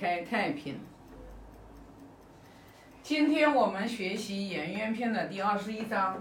[0.00, 0.80] 开太平。
[3.02, 6.18] 今天我们学习《颜渊篇》的第二十一章。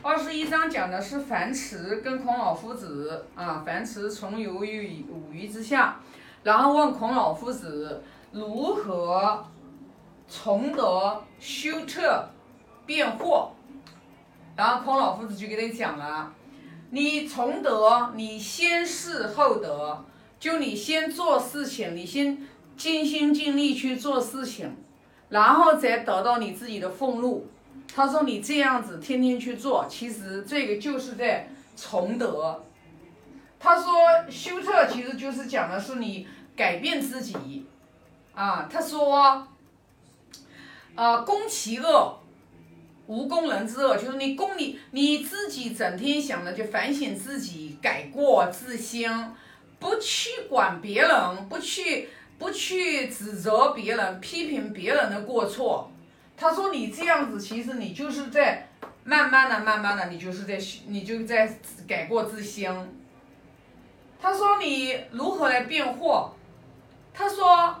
[0.00, 6.00] 二十一章讲的是樊迟跟孔老夫子啊，樊迟从游于五鱼之下，
[6.42, 8.02] 然后问孔老夫子
[8.32, 9.44] 如何
[10.26, 12.26] 从得修彻
[12.86, 13.50] 辩惑，
[14.56, 16.32] 然后孔老夫子就给他讲了，
[16.88, 20.02] 你从得，你先事后得，
[20.40, 22.38] 就你先做事情，你先
[22.78, 24.74] 尽心尽力去做事情，
[25.28, 27.46] 然后再得到你自己的俸禄。
[27.94, 32.62] 他说：“你这样子天天去做，其实这个就是在崇德。”
[33.58, 33.92] 他说
[34.30, 37.66] ：“修特其实就是讲的是你改变自己
[38.34, 39.48] 啊。”他说
[40.94, 42.18] ：“呃，攻其恶，
[43.06, 49.10] 无攻人之恶，就是你攻你你自己整天想着就反省自己，改过自新，
[49.80, 55.90] 不去管别人，不去不去指责别人，批评别人的过错。”
[56.36, 58.68] 他说：“你这样子，其实你就是在
[59.02, 61.52] 慢慢的、慢慢的，你就是在你就在
[61.88, 62.70] 改过自新。”
[64.22, 66.28] 他说：“你如何来辩惑？”
[67.12, 67.76] 他说：“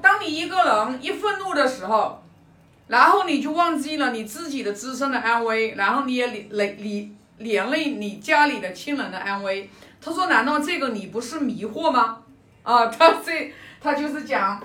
[0.00, 2.22] 当你一个人一愤怒的时候，
[2.86, 9.68] 然后你就忘记了你自己的自身的安危，然后你也连连连连累你家里的亲人的安危。”
[10.00, 12.22] 他说：“难道这个你不是迷惑吗？”
[12.62, 13.52] 啊，他这
[13.86, 14.60] 他就是讲。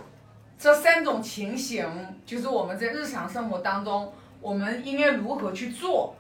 [0.58, 1.84] 这三种情形，
[2.24, 6.16] 就是我们在日常生活当中，我们应该如何去做？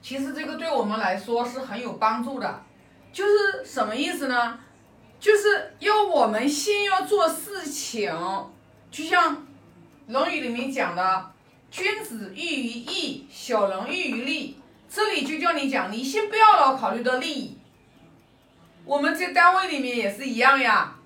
[0.00, 2.62] 其实这个对我们来说是很有帮助的。
[3.12, 4.60] 就是什么意思呢？
[5.18, 8.12] 就是要我们先要做事情，
[8.92, 9.36] 就像
[10.06, 11.32] 《论语》里面讲的
[11.68, 14.56] “君子喻于义，小人喻于利”，
[14.88, 17.58] 这里就叫你讲，你先不要老考虑到利益。
[18.84, 20.96] 我们在单位里面也是一样呀。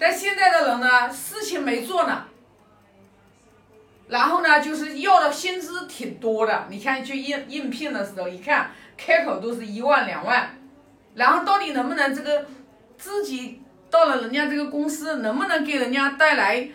[0.00, 2.24] 但现在的人呢，事情没做呢，
[4.08, 6.66] 然后呢，就是要的薪资挺多的。
[6.70, 10.58] 你看去应应聘的时候，一看开口都是一万两万，
[11.14, 12.46] 然后到底能不能这个
[12.96, 13.60] 自己
[13.90, 16.66] 到了人家这个公司，能不能给人家带来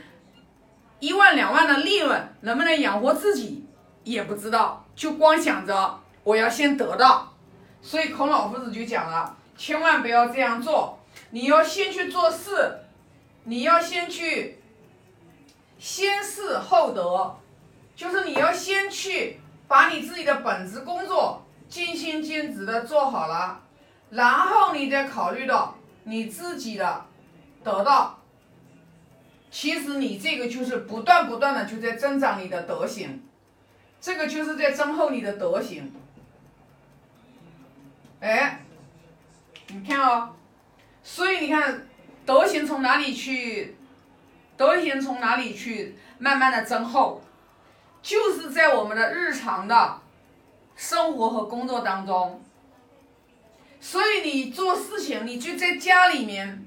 [1.00, 3.66] 一万两万的利润，能不能养活自己
[4.04, 7.34] 也不知道，就光想着我要先得到。
[7.82, 11.00] 所以孔老夫子就讲了，千万不要这样做，
[11.32, 12.82] 你要先去做事。
[13.48, 14.58] 你要先去，
[15.78, 17.38] 先事后得，
[17.96, 23.62] 就是你要先去把你自己的本职工作尽心尽职的做好了，
[24.10, 27.06] 然后你再考虑到你自己的
[27.64, 28.20] 得到。
[29.52, 33.22] 其实你这个就是不断不断的就在增长你的德行，
[34.02, 35.94] 这个就是在增厚你的德行。
[38.22, 38.66] 哎，
[39.68, 40.34] 你看哦，
[41.04, 41.88] 所以你看。
[42.26, 43.76] 德行从哪里去？
[44.58, 45.96] 德行从哪里去？
[46.18, 47.22] 慢慢的增厚，
[48.02, 50.00] 就是在我们的日常的
[50.76, 52.42] 生活和工作当中。
[53.80, 56.66] 所以你做事情，你就在家里面，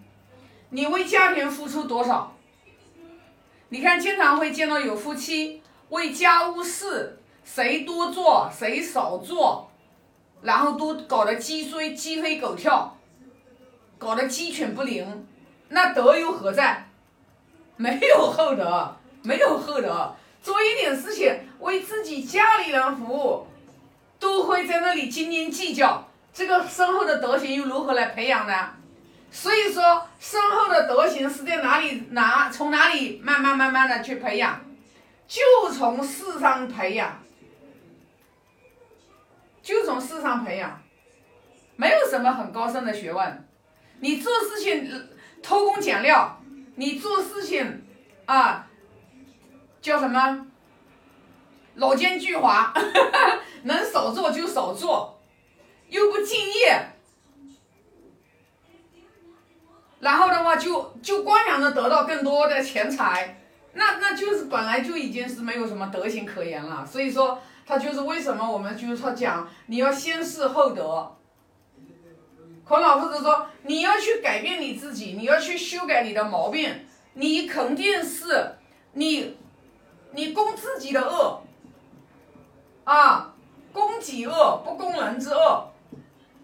[0.71, 2.37] 你为家庭付出多少？
[3.71, 9.71] 你看，经常会见到有夫妻为家务事，谁多做谁少做，
[10.43, 12.97] 然后都搞得鸡飞鸡飞狗跳，
[13.97, 15.27] 搞得鸡犬不宁。
[15.69, 16.87] 那德又何在？
[17.77, 20.13] 没有厚德，没有厚德。
[20.43, 23.47] 做一点事情为自己家里人服务，
[24.19, 26.09] 都会在那里斤斤计较。
[26.33, 28.71] 这个深厚的德行又如何来培养呢？
[29.31, 32.51] 所以说，深厚的德行是在哪里拿？
[32.51, 34.61] 从哪里慢慢慢慢的去培养？
[35.29, 35.43] 就
[35.73, 37.21] 从事上培养，
[39.63, 40.83] 就从事上培养，
[41.77, 43.49] 没有什么很高深的学问。
[44.01, 45.09] 你做事情。
[45.43, 46.41] 偷工减料，
[46.77, 47.85] 你做事情
[48.27, 48.67] 啊，
[49.81, 50.47] 叫什么？
[51.77, 52.71] 老奸巨猾，
[53.63, 55.21] 能少做就少做，
[55.89, 56.89] 又不敬业，
[60.01, 63.41] 然后的话就就光想着得到更多的钱财，
[63.75, 66.85] 那那就是本来就已经是没有什么德行可言了。
[66.85, 71.18] 所以说，他就是为什么我们就是说讲，你要先事后德。
[72.69, 76.85] 孔老夫子说：“你要去改变你自己，你要去修改你的毛病，
[77.15, 78.57] 你肯定是
[78.93, 79.39] 你，
[80.13, 81.43] 你攻自己的恶，
[82.85, 83.35] 啊，
[83.73, 85.73] 攻己恶不攻人之恶，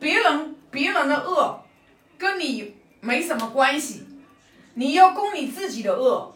[0.00, 1.60] 别人别人的恶
[2.16, 4.06] 跟你没什么关系，
[4.72, 6.34] 你要攻你自己的恶，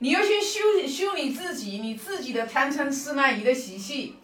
[0.00, 4.16] 你要先修修你自己，你自己的贪嗔痴慢疑的习气。”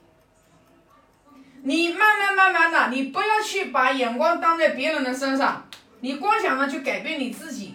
[1.69, 5.69] 你慢慢慢慢的，你不要去把眼光当在别人的身上，
[6.01, 7.75] 你光想着去改变你自己，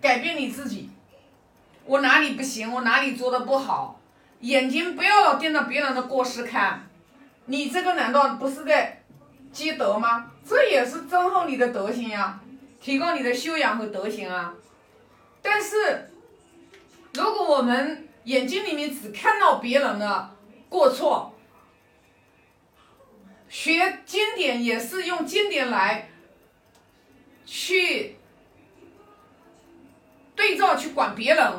[0.00, 0.90] 改变你自己。
[1.84, 2.74] 我哪里不行？
[2.74, 4.00] 我哪里做的不好？
[4.40, 6.84] 眼睛不要盯着别人的过失看，
[7.46, 9.04] 你这个难道不是在
[9.52, 10.32] 积德吗？
[10.44, 12.40] 这也是增厚你的德行呀，
[12.80, 14.52] 提高你的修养和德行啊。
[15.40, 16.10] 但是，
[17.14, 20.28] 如果我们眼睛里面只看到别人的
[20.68, 21.32] 过错，
[23.48, 26.08] 学经典也是用经典来
[27.46, 28.16] 去
[30.34, 31.52] 对照去管别人，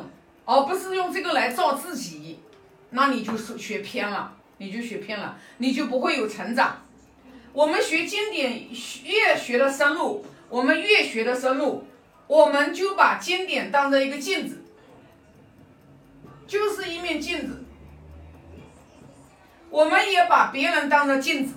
[0.44, 2.38] 而不是用这个来照自己，
[2.90, 6.82] 那你就是学偏了，你就学偏了，你就不会有成长。
[7.52, 8.68] 我们学经典
[9.04, 11.84] 越学的深入，我们越学的深入，
[12.28, 14.62] 我们就把经典当成一个镜子，
[16.46, 17.64] 就是一面镜子。
[19.68, 21.54] 我们也把别人当成镜子，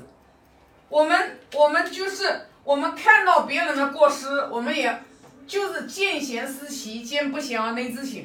[0.93, 5.01] 我们我们就是我们看到别人的过失，我们也
[5.47, 8.23] 就是见贤思齐，见不贤而内自省。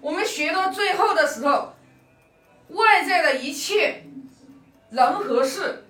[0.00, 1.72] 我们学到最后的时候，
[2.70, 4.02] 外在的一切
[4.90, 5.84] 人和事。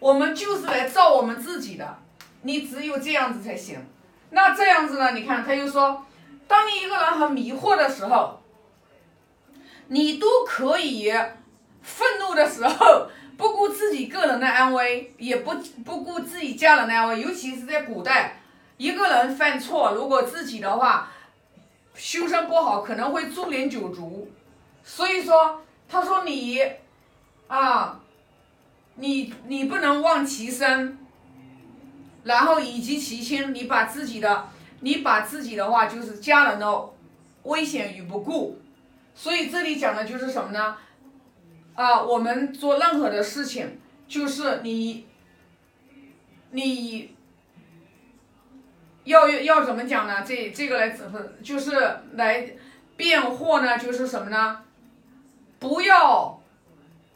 [0.00, 1.98] 我们就是来造我们自己的，
[2.42, 3.78] 你只有这样子才行。
[4.30, 5.12] 那这样子呢？
[5.12, 6.04] 你看，他又说，
[6.48, 8.42] 当你一个人很迷惑的时候，
[9.86, 11.12] 你都可以
[11.80, 13.06] 愤怒的时候，
[14.32, 17.20] 人的安危，也不不顾自己家人的安危。
[17.20, 18.40] 尤其是在古代，
[18.76, 21.12] 一个人犯错，如果自己的话
[21.94, 24.30] 修身不好，可能会株连九族。
[24.84, 26.60] 所以说，他说你
[27.46, 28.00] 啊。
[28.96, 30.98] 你你不能忘其身，
[32.24, 34.50] 然后以及其亲，你把自己的
[34.80, 36.90] 你把自己的话就是家人的
[37.44, 38.60] 危险与不顾，
[39.14, 40.76] 所以这里讲的就是什么呢？
[41.74, 45.06] 啊，我们做任何的事情，就是你
[46.50, 47.14] 你
[49.04, 50.22] 要要怎么讲呢？
[50.22, 52.56] 这这个来怎么就是来
[52.96, 53.78] 辩惑呢？
[53.78, 54.62] 就是什么呢？
[55.58, 56.42] 不要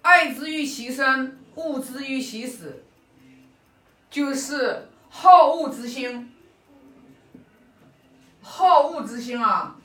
[0.03, 1.39] 爱之欲其生。
[1.57, 2.85] 恶之于其死，
[4.11, 6.31] 就是好恶之心，
[8.43, 9.77] 好恶之心啊！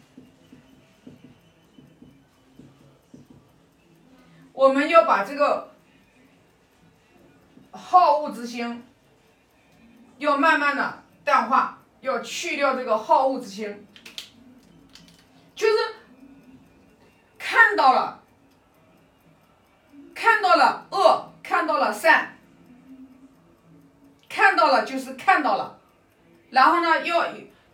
[4.52, 5.71] 我们要把这个
[7.72, 8.84] 好恶之心，
[10.18, 13.88] 要慢慢的淡化，要去掉这个好恶之心，
[15.56, 15.74] 就是
[17.38, 18.22] 看到了，
[20.14, 21.28] 看到了恶。
[21.44, 22.38] 看到了善，
[24.30, 25.78] 看到了就是看到了，
[26.50, 27.28] 然后呢，要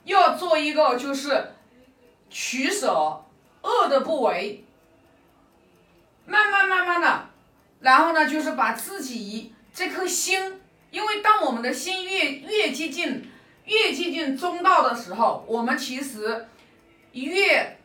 [0.04, 1.54] 要做一个就是
[2.28, 3.24] 取舍，
[3.62, 4.66] 恶的不为，
[6.26, 7.30] 慢慢慢慢的，
[7.82, 10.60] 然后呢，就是把自己这颗心，
[10.90, 13.30] 因为当我们的心越越接近
[13.66, 16.48] 越接近中道的时候，我们其实
[17.12, 17.78] 越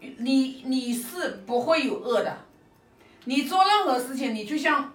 [0.00, 2.38] 你你是不会有恶的，
[3.26, 4.92] 你做任何事情，你就像。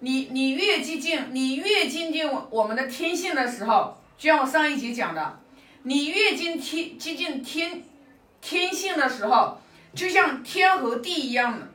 [0.00, 5.40] 你你越接近，你越接近我们的天性的时候，就像我上一节讲的，
[5.84, 7.84] 你越近天接近天
[8.42, 9.58] 天性的时候，
[9.94, 11.68] 就像天和地一样的，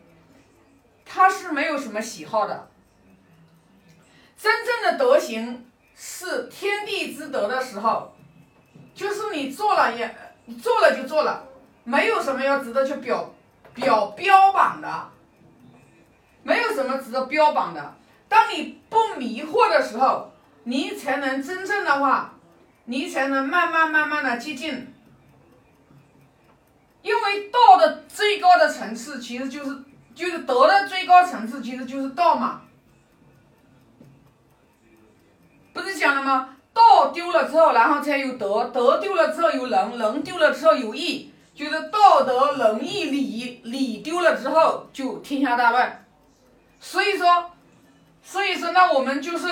[1.03, 2.69] 它是没有什么喜好的。
[4.37, 8.15] 真正的德行是天地之德的时候，
[8.93, 10.15] 就是你做了也
[10.61, 11.43] 做了就做了，
[11.83, 13.33] 没有什么要值得去表
[13.73, 15.09] 表标榜的，
[16.43, 17.95] 没有什么值得标榜的。
[18.29, 20.31] 当你不迷惑的时候，
[20.65, 22.33] 你才能真正的话，
[22.85, 24.93] 你才能慢慢慢慢的接近。
[27.01, 32.61] 因为道的最高的层次，其实就是就是德的最高层次，其实就是道嘛。
[35.77, 36.49] 不是讲了吗？
[36.73, 41.31] 道丢了之后，然后才有德；德丢了之后有仁；仁丢了之后有义。
[41.55, 46.05] 就是道德、仁义、礼，礼丢了之后就天下大乱。
[46.81, 47.51] 所以说。
[48.29, 49.47] 所以说，那我们就是，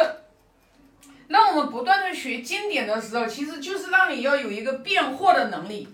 [1.30, 5.88] 那我们不断的学经典的时候，其实就是让你要有一个辨惑的能力。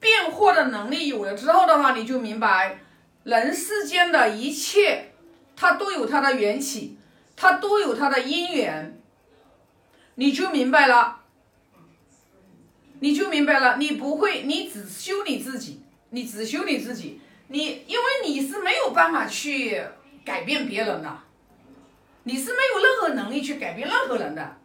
[0.00, 2.78] 辨惑的能力有了之后的话，你就明白，
[3.24, 5.12] 人世间的一切，
[5.54, 6.96] 它都有它的缘起，
[7.36, 8.98] 它都有它的因缘。
[10.14, 11.20] 你就明白了，
[13.00, 19.82] 你就明白了，你不会，你只修你自己，你只修你自己，你因为你是没有办法去
[20.24, 21.18] 改变别人的。
[22.24, 24.56] 你是没有任何能力去改变任何人的，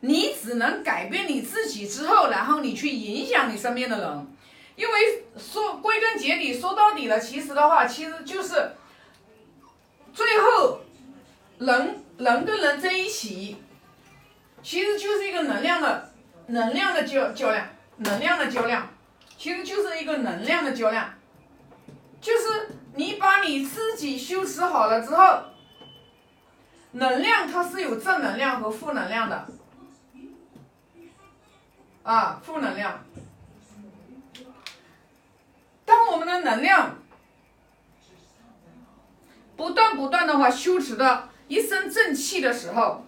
[0.00, 4.26] 你只能改变你自己之后，然后你去影响你身边的人。
[4.74, 8.72] 因为说归根结底说到底了，其实的话，其实就是
[10.12, 10.80] 最后
[11.58, 13.58] 人人跟人在一起，
[14.64, 16.10] 其实就是一个能量的
[16.46, 17.68] 能量的较较量。
[17.98, 18.88] 能量的较量，
[19.38, 21.14] 其实就是一个能量的较量，
[22.20, 25.44] 就是你把你自己修持好了之后，
[26.90, 29.46] 能量它是有正能量和负能量的，
[32.02, 33.04] 啊，负能量。
[35.84, 36.98] 当我们的能量
[39.56, 43.06] 不断不断的话修持的一身正气的时候，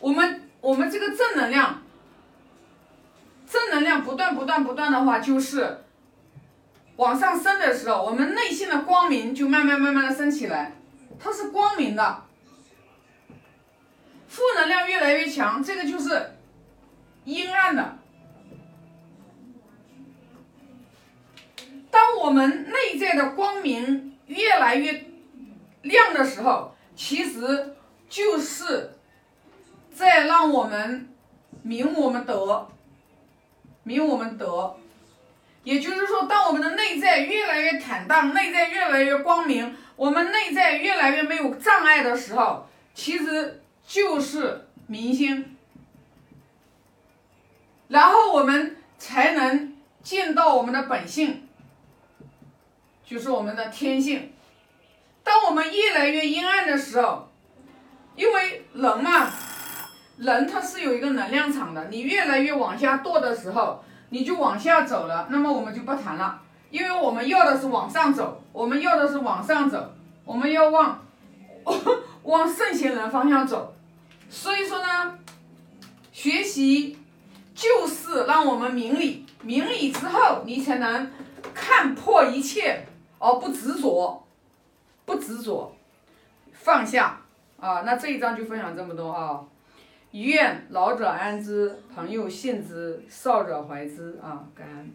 [0.00, 1.82] 我们我们这个正能量。
[3.50, 5.78] 正能量不断不断不断的话，就是
[6.96, 10.74] 往上升的时候，我们内心的光明就慢慢慢慢的升起来，
[11.18, 12.24] 它是光明的。
[14.28, 16.34] 负能量越来越强，这个就是
[17.24, 17.96] 阴暗的。
[21.90, 25.06] 当我们内在的光明越来越
[25.80, 27.74] 亮的时候，其实
[28.10, 28.97] 就是
[29.98, 31.08] 在让我们
[31.62, 32.68] 明我们德。
[33.82, 34.76] 明我们德，
[35.64, 45.56] 也就是说，当我们的内在越来越坦荡，内在越来越光明，我们内在越来越没有障碍的时候，其实就是明星，
[47.88, 51.48] 然后我们才能见到我们的本性，
[53.06, 54.34] 就是我们的天性。
[55.24, 57.32] 当我们越来越阴暗的时候，
[58.16, 59.32] 因为人嘛。
[60.18, 65.28] 人他是有一个能量场的，你越来越往下堕的时候，你就往下走了。
[65.30, 69.92] 那么我们就不谈了，因为我们要的是往上走，我们要的是往上走，
[70.24, 71.00] 我们要往
[72.24, 73.74] 往圣贤人方向走。
[74.28, 75.18] 所以说呢，
[76.10, 76.98] 学习
[77.54, 81.10] 就是让我们明理，明理之后，你才能
[81.54, 82.84] 看破一切，
[83.18, 84.26] 而不执着，
[85.04, 85.74] 不执着，
[86.52, 87.20] 放下
[87.60, 87.82] 啊。
[87.82, 89.40] 那这一章就分享这么多啊。
[90.12, 94.48] 愿老者安之，朋友信之，少者怀之啊！
[94.54, 94.86] 感恩。